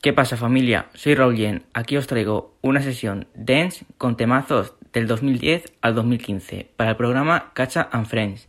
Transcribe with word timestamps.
¿Qué 0.00 0.12
pasa 0.12 0.36
familia? 0.36 0.86
Soy 0.94 1.16
Raúl 1.16 1.36
Yen. 1.36 1.64
Aquí 1.74 1.96
os 1.96 2.06
traigo 2.06 2.54
una 2.62 2.80
sesión 2.80 3.26
dance 3.34 3.84
con 3.96 4.16
temazos 4.16 4.74
del 4.92 5.08
2010 5.08 5.72
al 5.80 5.96
2015 5.96 6.70
para 6.76 6.90
el 6.90 6.96
programa 6.96 7.50
Cacha 7.52 7.88
and 7.90 8.06
Friends. 8.06 8.48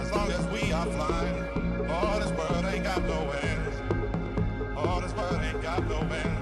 As 0.00 0.10
long 0.12 0.30
as 0.30 0.46
we 0.46 0.72
are 0.72 0.86
flying, 0.86 1.90
all 1.90 2.18
this 2.18 2.30
world 2.32 2.64
ain't 2.64 2.84
got 2.84 3.02
no 3.04 3.30
end. 3.30 4.76
All 4.76 5.00
this 5.00 5.12
world 5.14 5.40
ain't 5.42 5.62
got 5.62 5.86
no 5.88 6.00
end. 6.00 6.41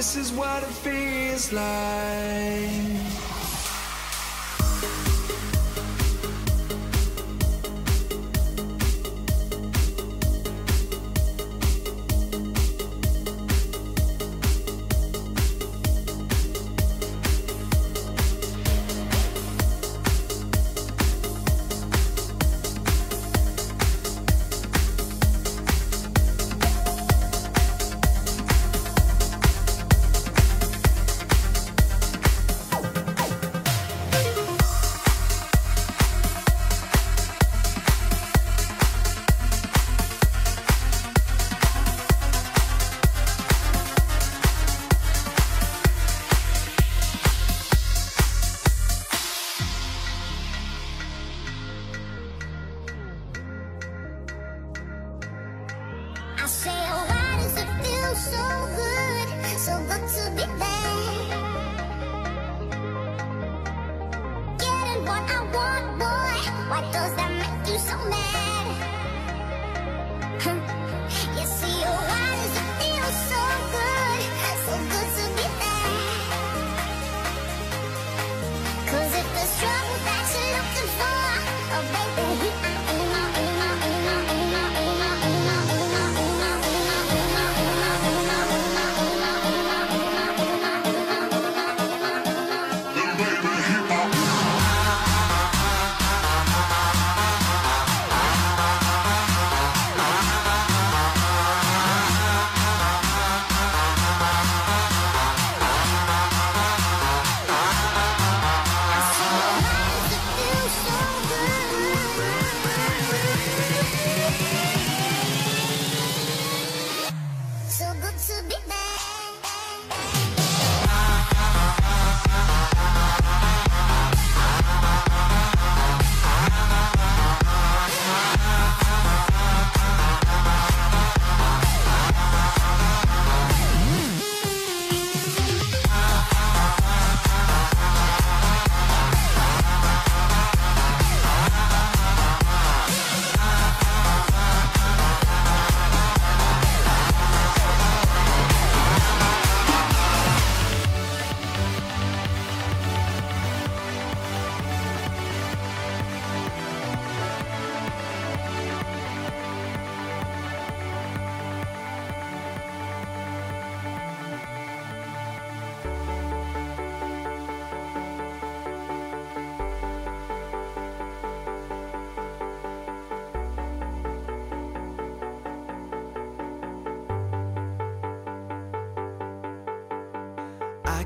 This 0.00 0.16
is 0.16 0.32
what 0.32 0.62
it 0.62 0.70
feels 0.70 1.52
like. 1.52 2.49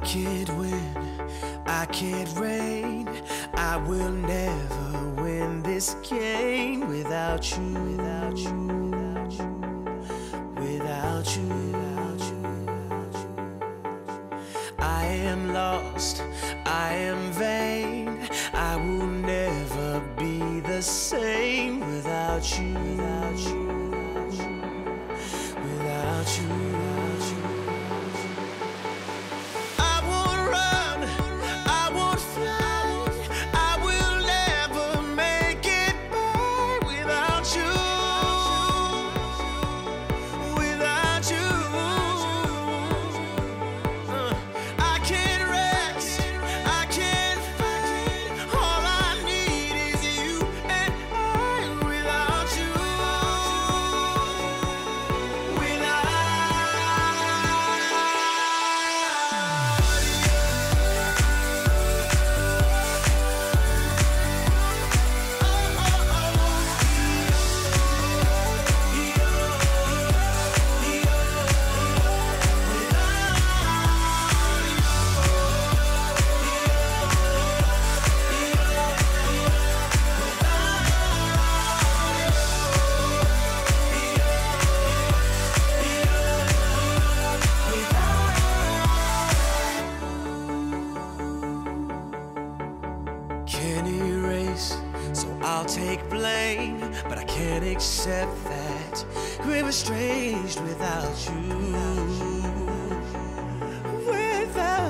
can't 0.04 0.50
win, 0.58 1.30
I 1.64 1.86
can't 1.86 2.30
reign. 2.38 3.08
I 3.54 3.78
will 3.78 4.10
never 4.10 5.08
win 5.22 5.62
this 5.62 5.94
game 6.02 6.86
without 6.86 7.50
you, 7.56 7.72
without 7.72 8.36
you. 8.36 8.83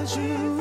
frágil. 0.07 0.54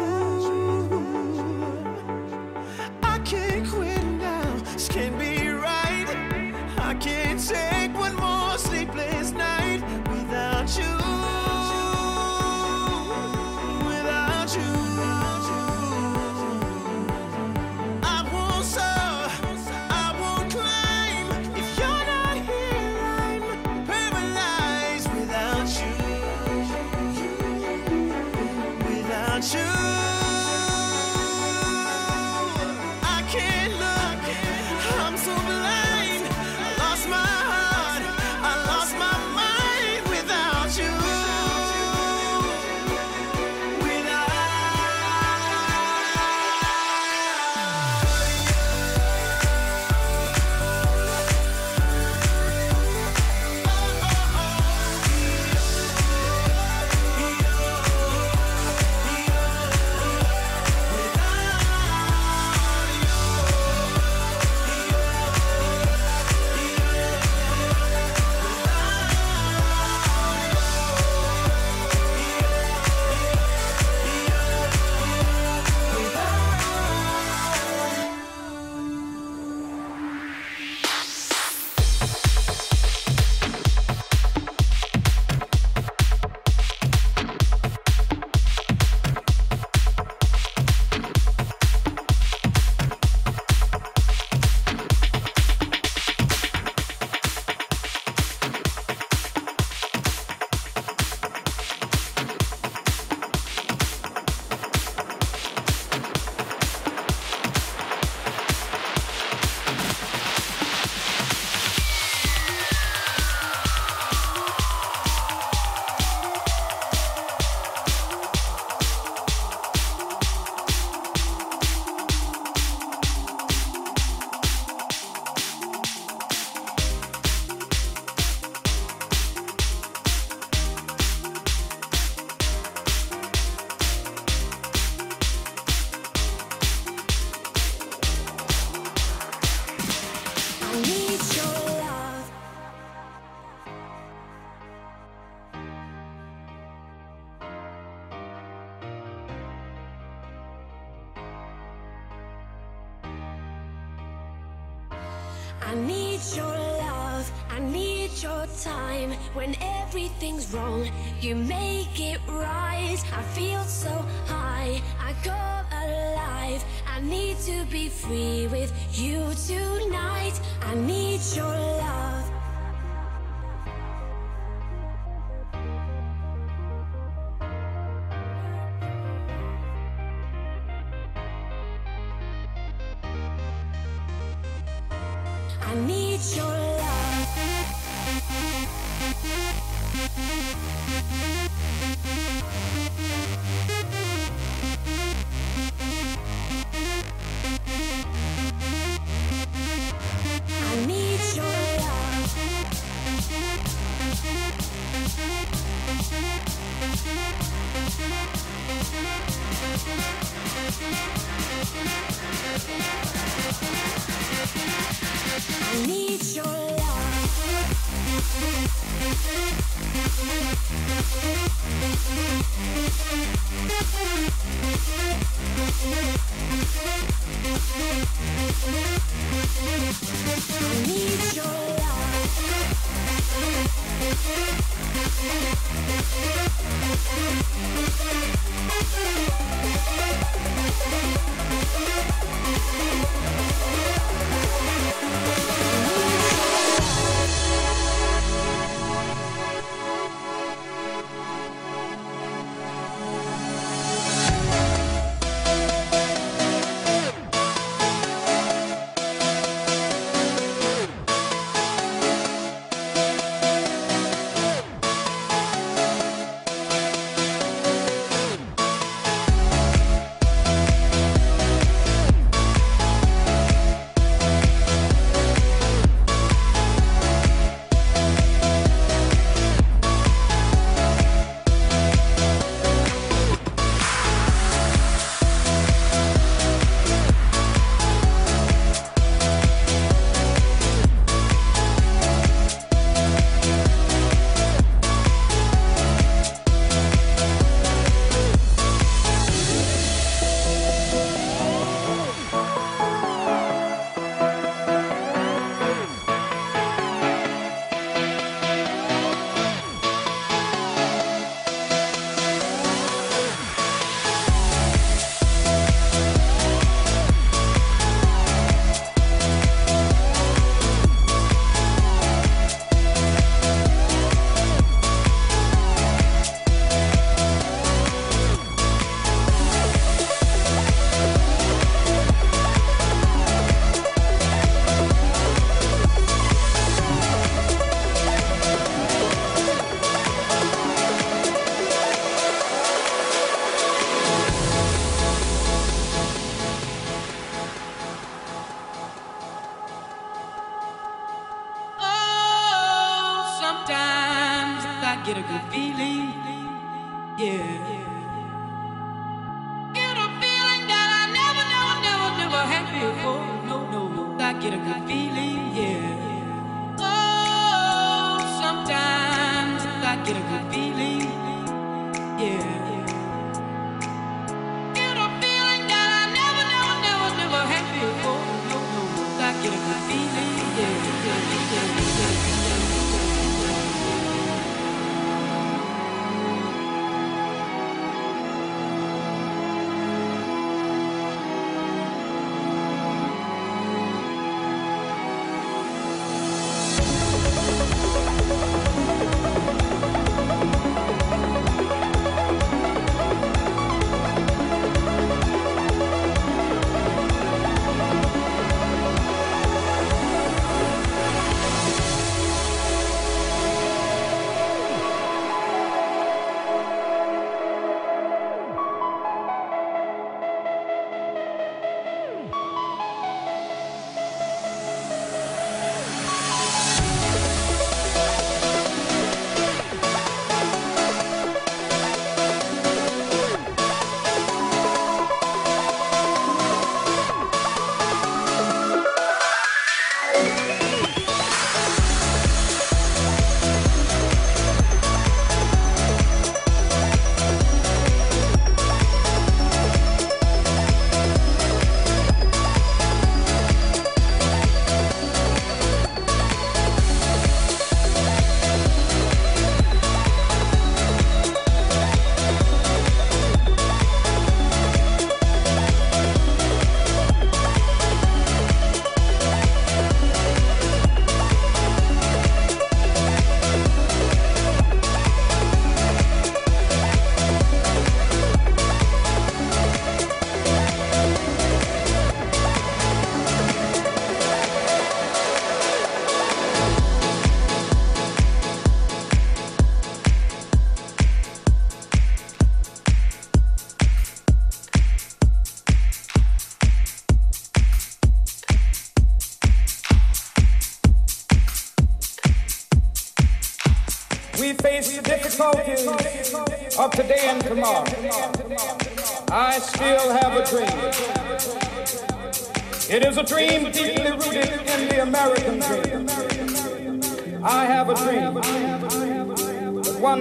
Need 230.87 231.32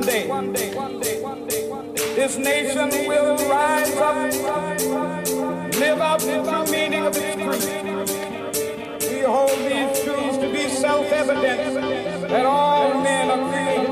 day 0.02 0.26
this 2.14 2.36
nation 2.36 2.88
will 3.08 3.36
rise 3.48 3.94
up, 3.96 4.16
live 5.74 6.00
out 6.00 6.20
the 6.20 6.42
true 6.42 6.72
meaning 6.72 7.06
of 7.06 7.16
its 7.16 7.36
creed. 7.36 7.84
We 9.10 9.20
hold 9.20 9.50
these 9.50 10.04
truths 10.04 10.36
to 10.38 10.52
be 10.52 10.68
self-evident 10.68 12.28
that 12.28 12.46
all 12.46 13.02
men 13.02 13.30
are 13.30 13.50
created. 13.50 13.91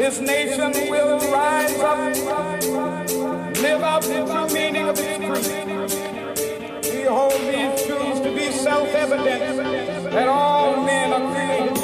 this 0.00 0.18
nation 0.18 0.72
will 0.90 1.18
rise 1.30 1.78
up, 1.80 1.98
live 3.58 3.82
out 3.82 4.02
the 4.02 4.24
true 4.24 4.48
meaning 4.54 4.88
of 4.88 4.98
its 4.98 5.18
creed. 5.26 6.94
We 6.94 7.02
hold 7.02 7.32
these 7.42 7.84
truths 7.84 8.20
to 8.20 8.34
be 8.34 8.50
self-evident 8.50 10.10
that 10.10 10.26
all 10.26 10.82
men 10.86 11.12
are 11.12 11.34
created. 11.34 11.79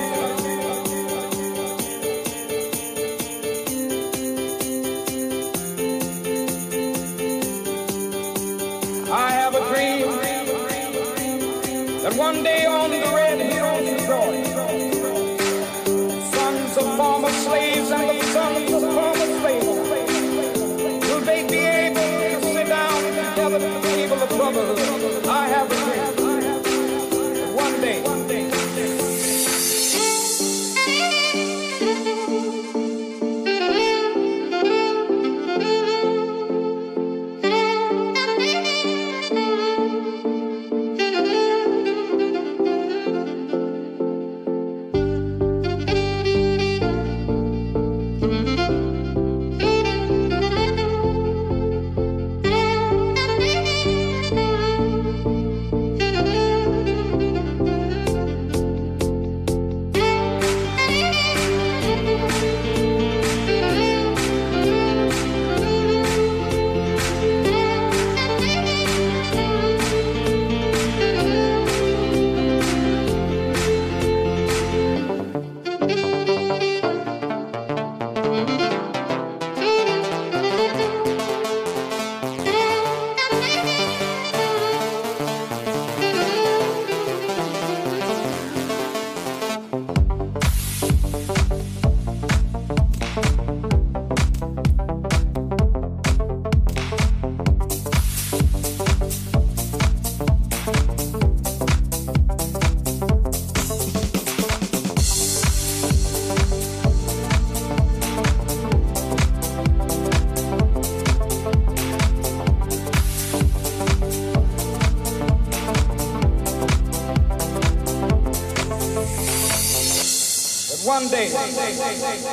One 120.96 121.08
day. 121.08 122.25